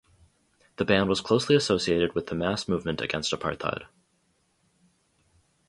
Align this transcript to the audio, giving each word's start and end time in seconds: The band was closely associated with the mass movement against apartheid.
The 0.77 0.83
band 0.85 1.09
was 1.09 1.21
closely 1.21 1.55
associated 1.55 2.15
with 2.15 2.25
the 2.25 2.33
mass 2.33 2.67
movement 2.67 3.01
against 3.01 3.31
apartheid. 3.33 3.85